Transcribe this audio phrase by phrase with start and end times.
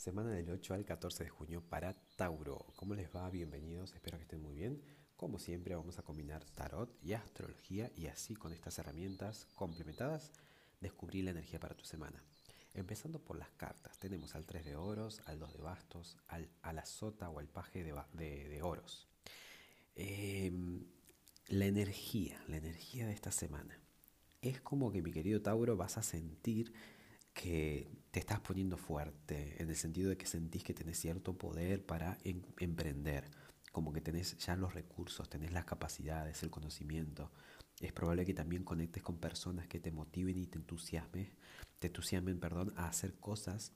[0.00, 2.64] Semana del 8 al 14 de junio para Tauro.
[2.76, 3.28] ¿Cómo les va?
[3.28, 4.80] Bienvenidos, espero que estén muy bien.
[5.14, 10.30] Como siempre vamos a combinar tarot y astrología y así con estas herramientas complementadas
[10.80, 12.24] descubrir la energía para tu semana.
[12.72, 16.72] Empezando por las cartas, tenemos al 3 de oros, al 2 de bastos, al, a
[16.72, 19.06] la sota o al paje de, oros.
[19.96, 20.82] Em,
[21.48, 23.78] la energía, la energía de esta semana.
[24.40, 26.72] Es como que mi querido Tauro vas a sentir
[27.32, 31.84] que te estás poniendo fuerte, en el sentido de que sentís que tenés cierto poder
[31.84, 33.30] para em, emprender,
[33.72, 37.30] como que tenés ya los recursos, tenés las capacidades, el conocimiento.
[37.80, 41.30] Es probable que también conectes con personas que te motiven y te entusiasmen,
[41.78, 43.72] te entusiasmen, perdón, a hacer cosas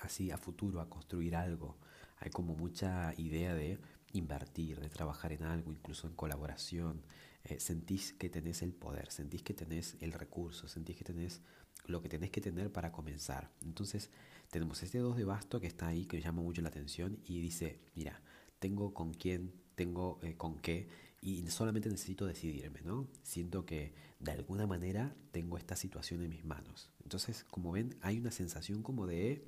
[0.00, 1.78] así a futuro, a construir algo.
[2.16, 3.78] Hay como mucha idea de
[4.14, 7.02] invertir, de trabajar en algo, incluso en colaboración.
[7.44, 11.42] Eh, sentís que tenés el poder, sentís que tenés el recurso, sentís que tenés
[11.86, 13.50] lo que tenés que tener para comenzar.
[13.62, 14.10] Entonces
[14.50, 17.80] tenemos este dos de basto que está ahí, que llama mucho la atención y dice,
[17.94, 18.22] mira,
[18.58, 20.88] tengo con quién, tengo eh, con qué
[21.20, 23.08] y solamente necesito decidirme, ¿no?
[23.22, 26.90] Siento que de alguna manera tengo esta situación en mis manos.
[27.02, 29.44] Entonces, como ven, hay una sensación como de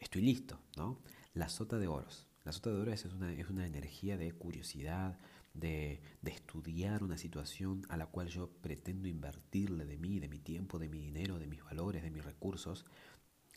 [0.00, 0.98] estoy listo, ¿no?
[1.34, 2.26] La sota de oros.
[2.44, 5.18] La sota de oros es una, es una energía de curiosidad,
[5.54, 10.78] de, estudiar una situación a la cual yo pretendo invertirle de mí, de mi tiempo,
[10.78, 12.84] de mi dinero, de mis valores, de mis recursos.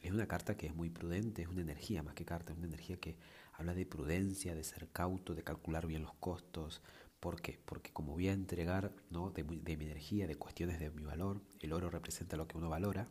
[0.02, 2.68] Es una carta que es muy prudente, es una energía más que carta, es una
[2.68, 3.18] energía que
[3.54, 6.82] habla de prudencia, de ser cauto, de calcular bien los costos.
[7.20, 7.60] ¿Por qué?
[7.66, 9.32] Porque como voy a entregar ¿no?
[9.32, 12.70] de, de mi energía, de cuestiones de mi valor, el oro representa lo que uno
[12.70, 13.08] valora,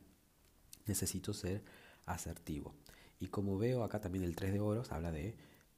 [0.86, 1.64] necesito ser
[2.06, 2.76] asertivo.
[3.18, 5.34] Y como veo acá también el 3 de oros habla de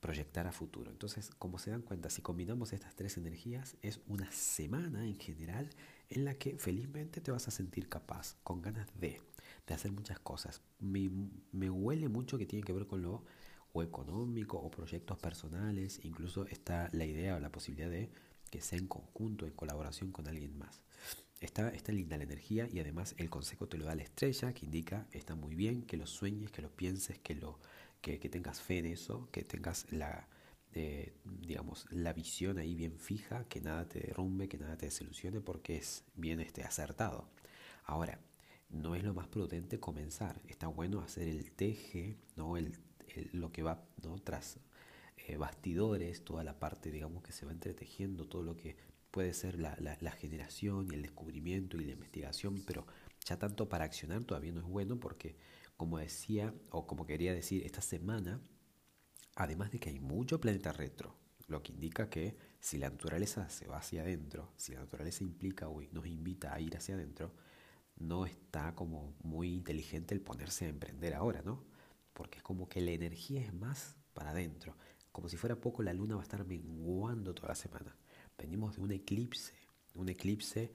[0.07, 0.93] proyectar a futuro.
[0.93, 5.69] Entonces, como se dan cuenta, si combinamos estas tres energías, es una semana en general
[6.11, 9.21] en la que felizmente te vas a sentir capaz, con ganas de,
[9.67, 10.63] de hacer muchas cosas.
[10.79, 11.11] Me,
[11.69, 13.25] huele mucho que tiene que ver con lo
[13.73, 18.09] o económico o proyectos personales, incluso está la idea o la posibilidad de
[18.49, 20.83] que sea en conjunto, en colaboración con alguien más.
[21.41, 24.67] Está, está linda la energía y además el consejo te lo da la estrella, que
[24.67, 27.59] indica, está muy bien, que lo sueñes, que lo pienses, que lo
[28.15, 30.29] que, tengas fe en eso, que tengas la,
[30.73, 35.41] eh, digamos, la visión ahí bien fija, que nada te derrumbe, que nada te desilusione,
[35.41, 37.29] porque es bien este, acertado.
[37.85, 38.21] Ahora,
[38.71, 40.41] no es lo más prudente comenzar.
[40.47, 42.57] Está bueno hacer el teje, ¿no?
[42.57, 42.79] El,
[43.33, 44.19] lo que va ¿no?
[44.19, 44.59] tras
[45.17, 48.77] eh, bastidores, toda la parte, digamos, que se va entretejiendo, todo lo que
[49.11, 52.87] puede ser la, la, la, generación y el descubrimiento y la investigación, pero
[53.25, 55.37] ya tanto para accionar todavía no es bueno porque
[55.77, 58.41] como decía o como quería decir esta semana,
[59.35, 61.17] además de que hay mucho planeta retro,
[61.49, 65.69] lo que indica que si la naturaleza se va hacia adentro, si la naturaleza implica
[65.69, 67.35] o nos invita a ir hacia adentro,
[67.97, 71.65] no está como muy inteligente el ponerse a emprender ahora, ¿no?
[72.13, 74.77] Porque es como que la energía es más para adentro,
[75.13, 77.97] como si fuera poco la luna va a estar menguando toda la semana.
[78.37, 79.55] Venimos de un eclipse,
[79.95, 80.75] un eclipse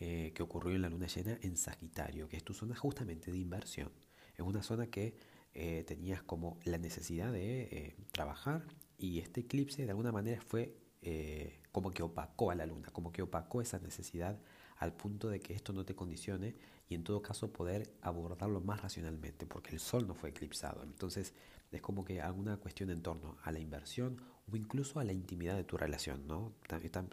[0.00, 3.38] eh, que ocurrió en la luna llena en Sagitario, que es tu zona justamente de
[3.38, 3.90] inversión.
[4.36, 5.14] Es una zona que
[5.54, 8.64] eh, tenías como la necesidad de eh, trabajar
[8.98, 13.12] y este eclipse de alguna manera fue eh, como que opacó a la luna, como
[13.12, 14.38] que opacó esa necesidad
[14.78, 16.54] al punto de que esto no te condicione
[16.88, 20.82] y en todo caso poder abordarlo más racionalmente, porque el sol no fue eclipsado.
[20.82, 21.34] Entonces
[21.70, 24.20] es como que alguna cuestión en torno a la inversión
[24.50, 26.52] o incluso a la intimidad de tu relación, ¿no?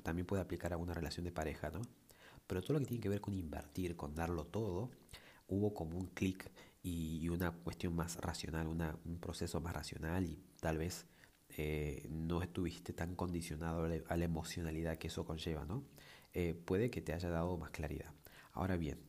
[0.04, 1.82] También puede aplicar a una relación de pareja, ¿no?
[2.48, 4.90] Pero todo lo que tiene que ver con invertir, con darlo todo,
[5.48, 6.52] hubo como un clic
[6.82, 11.06] y, una cuestión más racional, un proceso más racional y tal vez
[11.58, 15.84] eh, no estuviste tan condicionado a la, emocionalidad que eso conlleva, ¿no?
[16.34, 18.14] Eh, puede que te haya dado más claridad.
[18.54, 19.00] Ahora bien,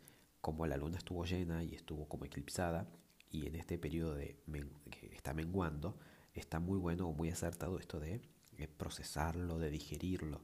[0.40, 2.90] como la luna estuvo llena y estuvo como eclipsada
[3.30, 4.42] y en este periodo de
[4.90, 5.98] que está menguando,
[6.34, 8.22] está muy bueno o muy acertado esto de
[8.56, 10.40] eh, procesarlo, de digerirlo.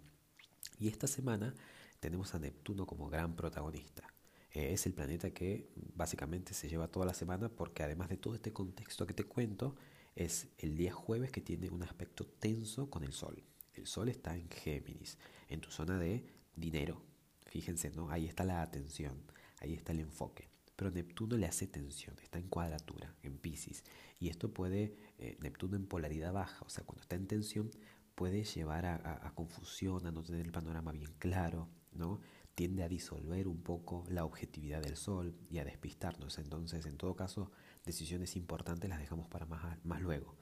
[0.79, 1.55] Y esta semana
[2.01, 4.07] tenemos a Neptuno como gran protagonista.
[4.57, 8.55] Es el planeta que básicamente se lleva toda la semana porque además de todo este
[8.55, 9.77] contexto que te cuento,
[10.15, 13.45] es el día jueves que tiene un aspecto tenso con el Sol.
[13.75, 15.19] El Sol está en Géminis,
[15.51, 17.03] en tu zona de dinero.
[17.45, 18.11] Fíjense, ¿no?
[18.11, 19.23] Ahí está la atención,
[19.61, 20.49] ahí está el enfoque.
[20.75, 23.85] Pero Neptuno le hace tensión, está en cuadratura, en Pisces.
[24.19, 27.71] Y esto puede, eh, Neptuno en polaridad baja, o sea, cuando está en tensión,
[28.15, 32.23] puede llevar a, a, confusión, a no tener el panorama bien claro, ¿no?
[32.57, 36.39] Tiende a disolver un poco la objetividad del sol y a despistarnos.
[36.39, 37.53] Entonces, en todo caso,
[37.85, 40.35] decisiones importantes las dejamos para más, más luego.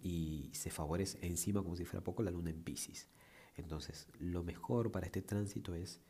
[0.00, 3.08] Y se favorece encima como si fuera poco la luna en Pisces.
[3.54, 6.00] Entonces, lo mejor para este tránsito es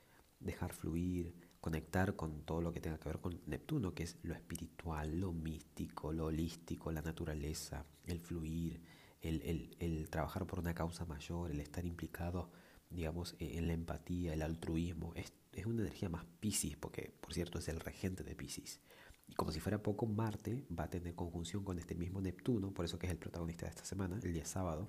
[0.40, 4.34] dejar fluir, conectar con todo lo que tenga que ver con Neptuno, que es lo
[4.34, 8.80] espiritual, lo místico, lo holístico, la naturaleza, el fluir,
[9.20, 12.50] el, trabajar por una causa mayor, el estar implicado,
[12.90, 15.12] digamos, e, en la empatía, el altruismo.
[15.14, 18.80] Es, es una energía más Pisces, porque por cierto es el regente de Pisces.
[19.26, 22.84] Y como si fuera poco, Marte va a tener conjunción con este mismo Neptuno, por
[22.84, 24.88] eso que es el protagonista de esta semana, el día sábado,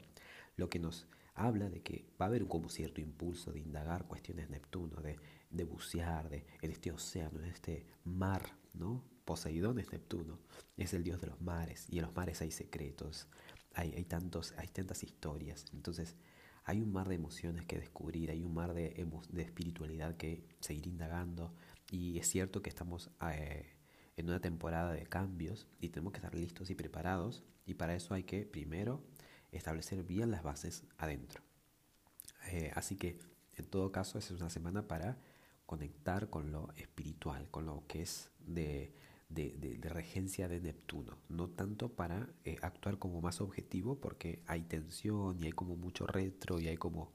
[0.56, 4.50] lo que nos habla de que va a haber como cierto impulso de indagar cuestiones
[4.50, 5.18] Neptuno, de,
[5.50, 9.04] de bucear de, en este océano, en este mar, ¿no?
[9.26, 10.40] Poseidón es Neptuno,
[10.76, 13.28] es el dios de los mares, y en los mares hay secretos,
[13.74, 16.16] hay, hay, tantos, hay tantas historias, entonces
[16.70, 20.86] hay un mar de emociones que descubrir, hay un mar de, de espiritualidad que seguir
[20.86, 21.52] indagando,
[21.90, 23.66] y es cierto que estamos eh,
[24.18, 28.14] en una temporada de cambios y tenemos que estar listos y preparados, y para eso
[28.14, 29.02] hay que primero
[29.52, 31.42] establecer bien las bases adentro.
[32.52, 33.18] Eh, así que
[33.56, 35.18] en todo caso, esa es una semana para
[35.66, 38.94] conectar con lo espiritual, con lo que es de,
[39.30, 45.46] regencia de Neptuno, no tanto para eh, actuar como más objetivo porque hay tensión y
[45.46, 47.12] hay como mucho retro y hay como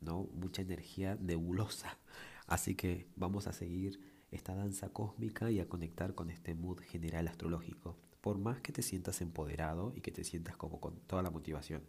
[0.00, 0.28] ¿no?
[0.34, 1.98] mucha energía nebulosa.
[2.46, 7.28] Así que vamos a seguir esta danza cósmica y a conectar con este mood general
[7.28, 11.30] astrológico por más que te sientas empoderado y que te sientas como con toda la
[11.30, 11.82] motivación,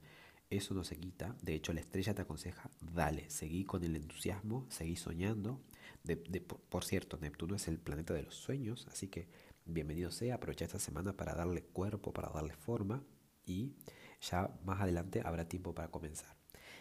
[0.50, 1.36] eso no se quita.
[1.42, 5.62] De hecho, la estrella te aconseja, dale, seguí con el entusiasmo, seguí soñando.
[6.04, 9.28] De, por, cierto, Neptuno es el planeta de los sueños, así que
[9.66, 13.04] bienvenido sea, aprovecha esta semana para darle cuerpo, para darle forma
[13.46, 13.76] y
[14.22, 16.36] ya más adelante habrá tiempo para comenzar.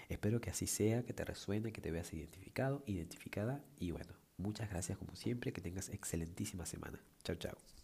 [0.08, 4.68] Espero que así sea, que te resuene, que te veas identificado, identificada y bueno, muchas
[4.68, 7.00] gracias como siempre, que tengas excelentísima semana.
[7.22, 7.79] Chao, chao.